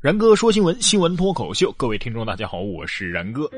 [0.00, 3.50] 然哥说新闻，新闻脱口秀，各位听众大家好，我是然哥。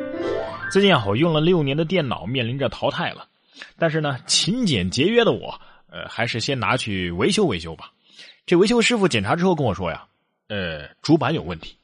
[0.72, 3.24] 最近啊，我用了六年的电脑面临着淘汰了，
[3.78, 5.54] 但是呢，勤俭节约的我，
[5.88, 7.92] 呃，还是先拿去维修维修吧。
[8.44, 10.02] 这维修师傅检查之后跟我说呀，
[10.48, 11.76] 呃，主板有问题。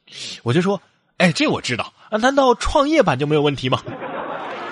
[0.43, 0.81] 我就说，
[1.15, 3.81] 哎，这我知道啊，难道创业板就没有问题吗？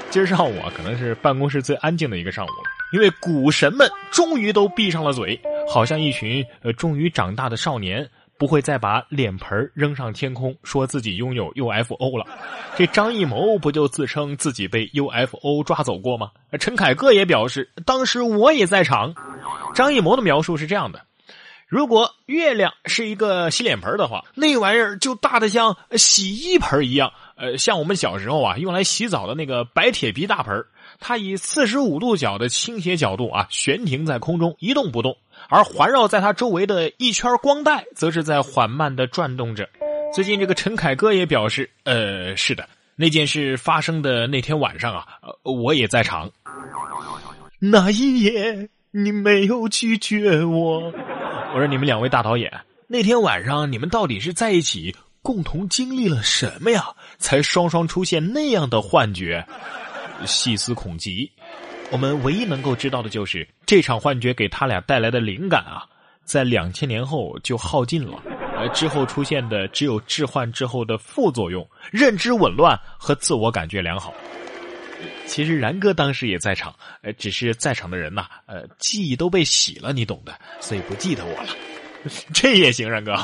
[0.09, 8.05] 今儿上午啊，可能是办公室最安静的一个上午了，因为股神们终于都闭上了嘴，好像一群呃终于长大的少年。
[8.38, 12.25] 不会再把脸盆扔上天空，说自己拥有 UFO 了。
[12.75, 16.32] 这张艺谋不就自称自己被 UFO 抓走过吗？
[16.60, 19.15] 陈凯歌也表示，当时我也在场。
[19.73, 21.01] 张艺谋的描述是这样的：
[21.68, 27.11] 如果月亮是一个洗脸盆的话，那玩意儿就大的像洗衣盆一样。
[27.35, 30.65] 呃，像我们小时候啊，用来洗澡的那个白铁皮大盆
[30.99, 35.17] 它以四十五度角的倾斜角度啊，悬停在空中一动不动。
[35.50, 39.67] 而环绕在他周围的一圈光带，则是在缓慢的转动着。
[40.13, 45.05] 最近，这个陈凯歌也表示：“呃，是的，那件事发生的那天晚上啊，
[45.43, 46.31] 我也在场。
[47.59, 50.91] 那一夜，你没有拒绝我。
[51.53, 52.52] 我说，你们两位大导演，
[52.88, 56.85] 那天晚上你们到底是在一起共同经历了什么呀？
[57.17, 59.45] 才双双出现那样的幻觉？
[60.25, 61.31] 细思恐极。”
[61.89, 65.88] 我们唯一能够知道的就是这场幻觉给他俩带来的灵感啊，
[66.23, 68.21] 在两千年后就耗尽了，
[68.57, 74.13] 而之后出现的只有置换之后的副作用：认知紊乱和自我感觉良好。
[75.25, 81.49] 其实然哥当时也在场，呃，只是在场的人呐，呃，记忆都被洗了，你懂的，所以不记得我了。
[82.33, 83.15] 这也行，然哥？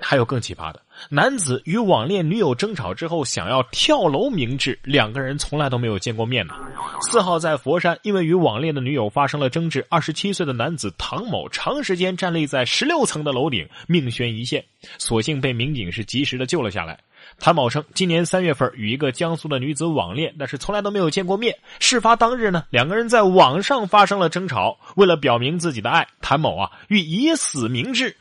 [0.00, 6.54] 还有更奇葩的，男子与网恋女友争吵之后，想要跳楼明志，两个人从来都没有见过面呢。
[7.02, 14.64] 四号在佛山，因为与网恋的女友发生了争执，二十七岁的男子唐某长时间站立在十六层的楼顶，命悬一线，
[14.98, 16.98] 所幸被民警是及时的救了下来。
[17.40, 21.54] 谭某称，今年三月份与一个江苏的女子网恋，但是从来都没有见过面。
[21.80, 28.16] 事发当日呢，两个人在网上发生了争吵，为了表明自己的爱，谭某啊欲以死明志。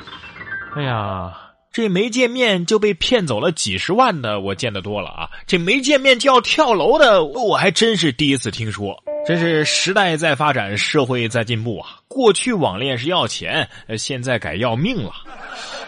[0.76, 1.47] 哎呀！
[1.78, 5.30] 这没见面就被骗走了几十万的，我见得多了啊！
[5.46, 8.98] 这没见面就要跳楼的，我还真是第一次听说。
[9.28, 12.00] 真是时代在发展，社会在进步啊！
[12.08, 15.12] 过去网恋是要钱，现在改要命了。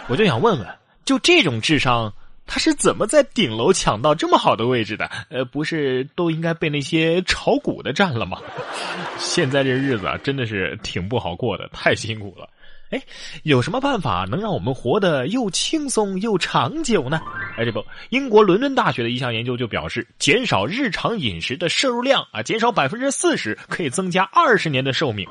[0.07, 0.67] 我就想问问，
[1.05, 2.13] 就这种智商，
[2.45, 5.09] 他是怎么在顶楼抢到这么好的位置的？
[5.31, 8.37] 呃，不是都应该被那些炒股的占了吗？
[9.17, 12.47] 现在这日子啊，真的是挺不好过的，太辛苦了。
[12.91, 13.01] 哎，
[13.43, 17.21] 有什么办法能让我们活得又轻松又长久呢？
[17.57, 25.27] 哎，这不，英国伦敦大学的一项研究就表示，减少日常饮食的摄入量啊，减少百分之四十，可以增加二十年的寿命。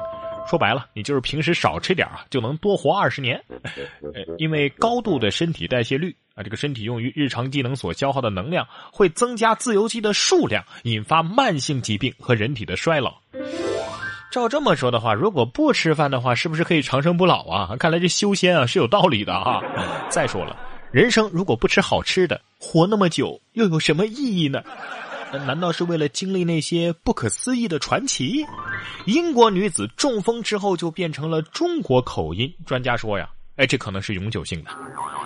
[0.49, 3.43] 说白了，你就是平时少吃点啊，就能多活二十年。
[4.39, 13.21] 因为高度的身体代谢率啊，这个身体用于日常机能所消耗的能量会增加自由基的数量，引发慢性疾病和人体的衰老。
[14.38, 17.76] 照这么说的话，如果不吃饭的话，是不是可以长生不老啊？
[17.76, 19.60] 看来这修仙啊是有道理的啊。
[20.09, 20.56] 再说了，
[20.93, 24.62] 人生如果不吃好吃的，活那么久又有什么意义呢？
[25.44, 28.47] 难道是为了经历那些不可思议的传奇？
[29.04, 33.28] 英国女子中风之后就变成了中国口音，专家说呀。
[33.59, 34.71] 哎，这可能是永久性的。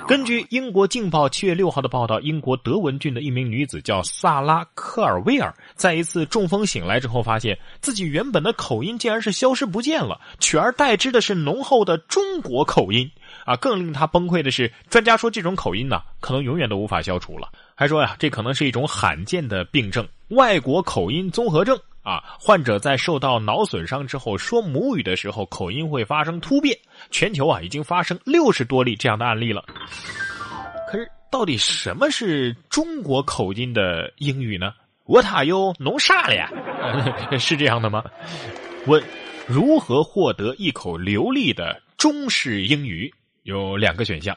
[0.08, 13.08] 根据英国《镜报》七月六号的报道，英国德文郡的一名女子叫萨拉·科尔威尔，在一次中风醒来之后，发现自己原本的口音竟然是消失不见了，取而代之的是浓厚的中国口音。
[13.44, 17.50] 啊，更令他崩溃的是，专家说这种口音呢，可能永远都无法消除了。
[17.74, 21.78] 还说呀，这可能是一种罕见的病症——外国口音综合症。
[22.02, 26.76] 啊，患者在受到脑损伤之后说母语的时候，口音会发生突变。
[27.10, 29.64] 全球啊，已经发生六十多例这样的案例了。
[30.90, 34.74] 可是，到底什么是中国口音的英语呢？
[35.04, 36.50] 我塔又弄啥了呀？
[37.38, 38.04] 是这样的吗？
[38.86, 39.02] 问：
[39.46, 43.12] 如何获得一口流利的中式英语？
[43.44, 44.36] 有两个选项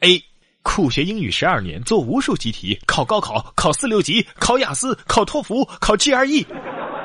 [0.00, 0.22] ：A，
[0.62, 6.46] 苦学英语十二年，做无数习题，考高考，考四六级，考雅思，考托福，考 GRE。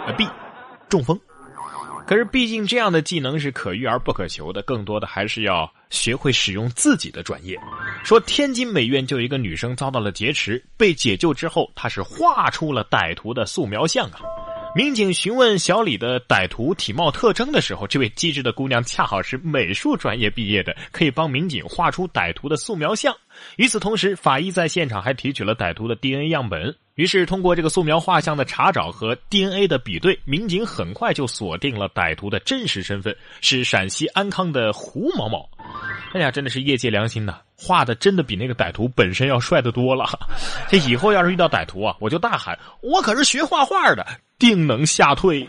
[0.06, 0.28] 啊 B，
[0.90, 1.20] 中风。
[2.08, 7.60] 可是毕竟这样的技能是可遇而不可求的，更多的还是要学会使用自己的专业。
[8.04, 14.20] 说天津美院就有一个女生遭到了劫持，被解救之后，她是画出了歹徒的素描像啊。
[14.76, 23.16] 民警询问小李的歹徒体貌特征的时候，这位机智的姑娘恰好是美术专业毕业的，可以帮民警画出歹徒的素描像。
[23.56, 26.76] 与此同时，法医在现场还提取了歹徒的 DNA 样本。
[26.96, 35.50] 于是通过这个素描画像的查找和 DNA 的比对，民警很快就锁定了歹徒的真实身份，是陕西安康的胡某某。
[36.14, 37.40] 哎呀，真的是业界良心呐！
[37.58, 40.06] 画的真的比那个歹徒本身要帅的多了。
[40.70, 44.06] 这以后要是遇到歹徒啊，我就大喊：“我可是学画画的，
[44.40, 45.48] 定能吓退。”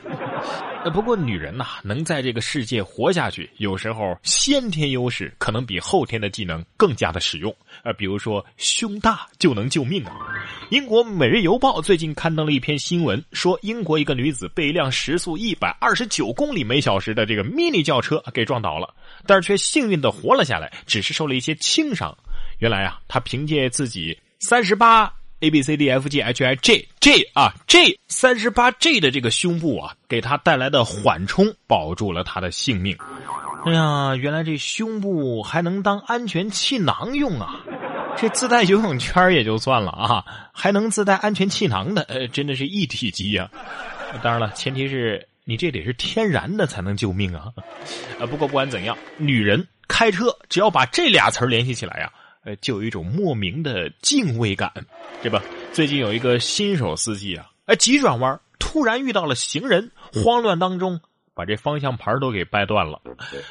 [0.93, 7.55] 不过女人呐，能在这个世界活下去，有时候先天优势可能比后天的技能更加的实用。
[7.83, 10.15] 呃，比如说胸大就能救命啊！
[10.71, 18.95] 英国《每日邮报》最近刊登了一篇新闻，说英国一个女子被一辆时速一百二十九公里每小时的这个 mini 轿车给撞倒了，
[19.27, 22.17] 但是却幸运的活了下来，只是受了一些轻伤。
[22.61, 25.13] 原来啊，她凭借自己三十八。
[25.41, 32.97] A B C D F G H I J J 啊，J 三十八 J 的这个胸部啊，给他带来的缓冲保住了他的性命。
[33.67, 37.61] 哎呀，原来这胸部还能当安全气囊用啊！
[38.17, 43.51] 这自带游泳圈也就算了啊，还能自带安全气囊的，呃，真的是一体机呀！
[44.23, 47.53] 当然了，前提是你这得是天然的才能救命啊。
[48.19, 52.11] 呃，不过不管怎样，女人开车只要把这俩词联系起来呀。
[52.47, 54.73] 呃，就有一种莫名的敬畏感，
[55.21, 55.43] 对吧？
[55.73, 61.01] 最近有一个新手司机啊，哎，急转弯突然遇到了行人，慌乱当中
[61.35, 63.03] 把这方向盘都给掰断了。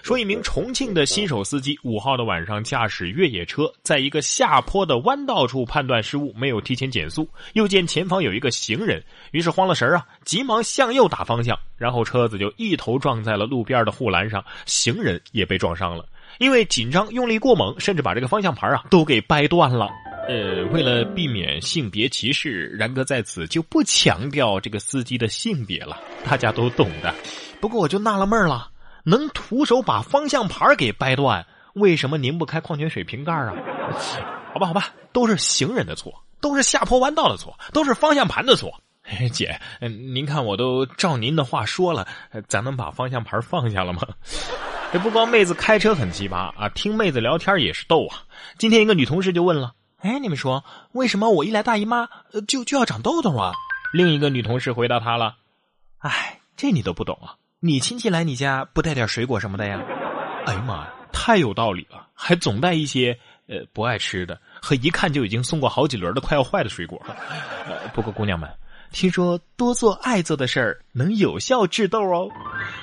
[0.01, 16.05] 说一名重庆的新手司机五号的晚上驾驶越野车，在一个下坡的弯道处判断失误，没有提前减速，又见前方有一个行人，于是慌了神啊，急忙向右打方向，然后车子就一头撞在了路边的护栏上，行人也被撞伤了。
[16.39, 19.89] 因为紧张用力过猛，甚至把这个方向盘啊都给掰断了。
[20.27, 27.13] 呃，为了避免性别歧视，然哥在此就不强调这个司机的性别了，大家都懂的。
[27.61, 28.69] 不过我就纳了闷了，
[29.03, 33.53] 能徒手把方向盘给掰断，为什么拧不开矿泉水瓶盖啊？
[34.51, 36.11] 好吧，好吧，都是行人的错，
[36.41, 38.73] 都是下坡弯道的错，都是方向盘的错。
[39.31, 42.07] 姐，您看我都照您的话说了，
[42.47, 44.01] 咱能把方向盘放下了吗？
[44.95, 48.23] 这不光妹子开车很奇葩啊，听妹子聊天也是逗啊。
[48.57, 50.63] 今天一个女同事就问了：“哎，你们说
[50.93, 53.51] 为什么我一来大姨妈呃就就要长痘痘啊？”
[53.91, 55.35] 另一个女同事回答她了
[55.99, 57.35] ：“哎，这你都不懂啊？
[57.59, 59.81] 你亲戚来你家不带点水果什么的呀？”
[60.47, 67.05] 哎呀妈呀，太有道理了，还总带一些呃不爱吃的和一看就已经送过好几轮的快要坏的水果。
[67.93, 68.49] 不过姑娘们。
[68.95, 72.29] 听说多做爱做的事儿能有效治痘哦。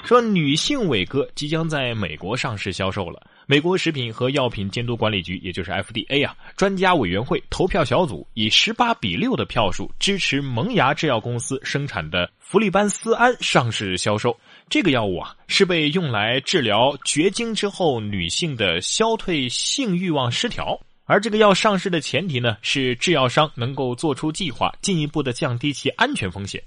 [0.04, 3.26] 说女性伟哥即将在美国上市销售了。
[3.46, 14.38] 美国食品和药品监督管理局，也就是 FDA 啊，专家委员会投票小组以十八比六的票数支持萌芽制药公司生产的氟利班斯胺上市销售。
[14.68, 20.78] 这个药物啊，是被用来治疗绝经之后女性的消退性欲望失调。
[21.12, 26.62] 而这个药上市的前提呢，是制药商能够做出计划，进一步的降低其安全风险。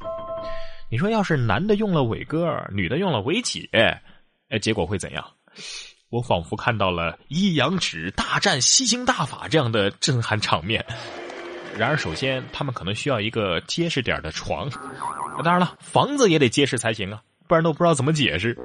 [0.88, 5.26] 你说，要是男的用了伟哥，女的用了伟姐，哎，结果会怎样？
[6.12, 10.86] 我仿佛看到了一阳指大战吸星大法这样的震撼场面。
[11.76, 14.70] 然而，首先他们可能需要一个结实点的床，
[15.44, 17.20] 当然了，房子也得结实才行啊。
[17.48, 18.58] 不然都不知道怎么解释。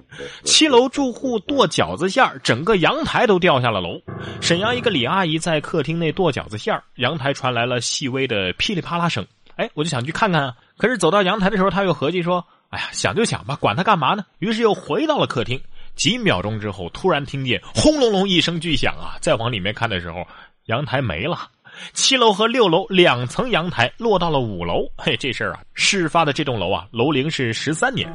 [0.44, 4.00] 七楼住户剁饺子馅儿，整个阳台都掉下了楼。
[4.41, 9.27] 沈阳一个李阿姨在客厅内剁饺子馅儿，阳台传来了细微的噼里啪啦声。
[9.56, 10.55] 哎，我就想去看看啊。
[10.79, 15.61] 可是走到阳台的时候，她又合计说：“哎呀，想就想吧，管他干嘛呢？”于是又回到了客厅。
[15.97, 19.19] 几秒钟之后，突然听见轰隆隆一声巨响啊！
[19.21, 20.27] 再往里面看的时候，
[20.67, 21.49] 阳台没了。
[21.93, 24.87] 七楼和六楼两层阳台落到了五楼。
[24.96, 28.10] 嘿，这事儿啊，事发的这栋楼啊，楼龄是十三年。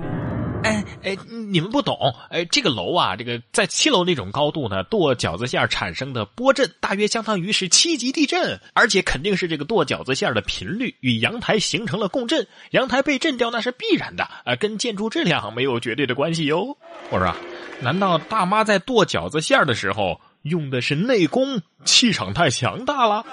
[1.06, 1.16] 哎，
[1.52, 16.76] 你们不懂哎，这个楼啊，这个在七楼那种高度呢，剁饺子馅产生的波震大约相当于是七级地震，而且肯定是这个剁饺子馅的频率与阳台形成了共振，阳台被震掉那是必然的啊，跟建筑质量没有绝对的关系哟。
[17.12, 17.34] 我说，
[17.82, 23.24] 难道大妈在剁饺子馅的时候用的是内功，气场太强大了？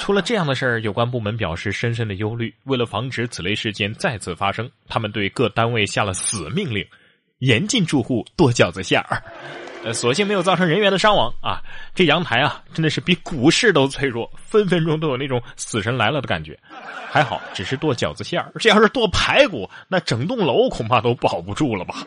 [0.00, 2.52] 出了这样的事儿，有关部门表示深深的忧虑。
[2.64, 6.82] 为了防止此类事件再次发生，他们对各单位下了死命令，
[7.40, 9.22] 严禁住户剁饺子馅儿。
[9.84, 11.60] 呃，所幸没有造成人员的伤亡啊。
[11.94, 16.58] 这阳台啊，真的是比股市都脆弱，分分钟都有那种死神来了的感觉。
[17.10, 22.06] 还好，只是剁饺子馅儿，这要是剁排骨，那整栋楼恐怕都保不住了吧。